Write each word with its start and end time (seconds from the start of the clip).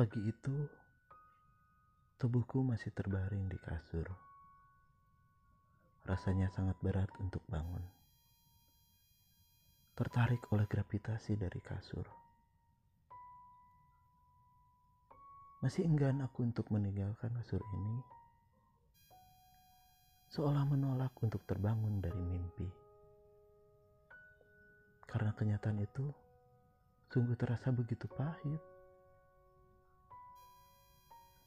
Pagi 0.00 0.32
itu, 0.32 0.56
tubuhku 2.16 2.64
masih 2.64 2.88
terbaring 2.88 3.52
di 3.52 3.60
kasur. 3.60 4.08
Rasanya 6.08 6.48
sangat 6.48 6.80
berat 6.80 7.12
untuk 7.20 7.44
bangun. 7.44 7.84
Tertarik 9.92 10.40
oleh 10.56 10.64
gravitasi 10.64 11.36
dari 11.36 11.60
kasur. 11.60 12.08
Masih 15.60 15.84
enggan 15.84 16.24
aku 16.24 16.48
untuk 16.48 16.72
meninggalkan 16.72 17.36
kasur 17.36 17.60
ini. 17.60 18.00
Seolah 20.32 20.64
menolak 20.64 21.12
untuk 21.20 21.44
terbangun 21.44 22.00
dari 22.00 22.24
mimpi. 22.24 22.72
Karena 25.04 25.36
kenyataan 25.36 25.84
itu 25.84 26.08
sungguh 27.12 27.36
terasa 27.36 27.68
begitu 27.68 28.08
pahit. 28.08 28.79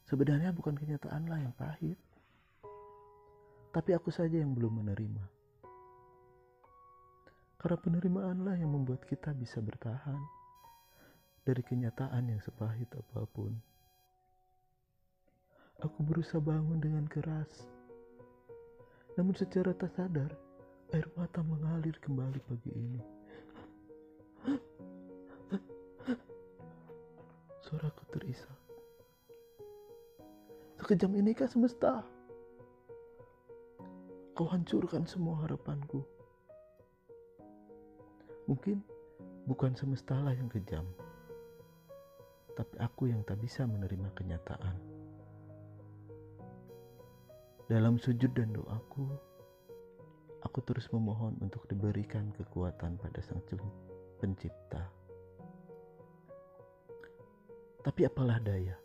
Sebenarnya 0.04 0.52
bukan 0.52 0.76
kenyataanlah 0.76 1.40
yang 1.40 1.56
pahit, 1.56 1.96
tapi 3.72 3.96
aku 3.96 4.12
saja 4.12 4.38
yang 4.38 4.52
belum 4.52 4.84
menerima. 4.84 5.24
Karena 7.58 7.78
penerimaanlah 7.80 8.60
yang 8.60 8.76
membuat 8.76 9.08
kita 9.08 9.32
bisa 9.32 9.64
bertahan 9.64 10.20
dari 11.48 11.64
kenyataan 11.64 12.36
yang 12.36 12.40
sepahit 12.44 12.92
apa 12.92 13.24
pun. 13.32 13.56
Aku 15.80 16.00
berusaha 16.04 16.44
bangun 16.44 16.80
dengan 16.80 17.08
keras, 17.08 17.50
namun 19.16 19.36
secara 19.36 19.72
tak 19.76 19.92
sadar 19.96 20.32
air 20.94 21.08
mata 21.18 21.42
mengalir 21.42 21.98
kembali 21.98 22.40
pagi 22.46 22.72
ini. 22.72 23.02
Suaraku 27.66 28.04
terisak. 28.14 28.63
Sekejam 30.84 31.16
ini 31.16 31.32
kah 31.32 31.48
semesta? 31.48 32.04
Kau 34.36 34.44
hancurkan 34.52 35.08
semua 35.08 35.40
harapanku. 35.40 36.04
Mungkin 38.52 38.84
bukan 39.48 39.80
semestalah 39.80 40.36
yang 40.36 40.52
kejam, 40.52 40.84
tapi 42.60 42.76
aku 42.84 43.08
yang 43.08 43.24
tak 43.24 43.40
bisa 43.40 43.64
menerima 43.64 44.12
kenyataan. 44.12 44.76
Dalam 47.72 47.96
sujud 47.96 48.36
dan 48.36 48.52
doaku, 48.52 49.08
aku 50.44 50.60
terus 50.68 50.92
memohon 50.92 51.40
untuk 51.40 51.64
diberikan 51.72 52.28
kekuatan 52.36 53.00
pada 53.00 53.24
Sang 53.24 53.40
Pencipta. 54.20 54.84
Tapi 57.88 58.04
apalah 58.04 58.44
daya? 58.44 58.83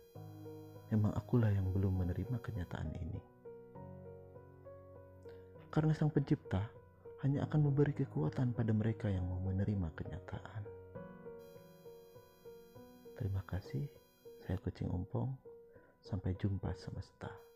Memang 0.89 1.13
akulah 1.13 1.49
yang 1.53 1.69
belum 1.69 2.05
menerima 2.05 2.37
kenyataan 2.41 2.89
ini. 2.97 3.21
Karena 5.69 5.93
Sang 5.93 6.09
Pencipta 6.09 6.65
hanya 7.21 7.45
akan 7.45 7.69
memberi 7.69 7.93
kekuatan 7.93 8.57
pada 8.57 8.73
mereka 8.73 9.05
yang 9.05 9.27
mau 9.29 9.37
menerima 9.43 9.89
kenyataan. 9.93 10.63
Terima 13.19 13.43
kasih, 13.45 13.85
saya 14.47 14.57
Kucing 14.63 14.89
Ompong. 14.89 15.35
Sampai 15.99 16.31
jumpa 16.39 16.71
semesta. 16.79 17.48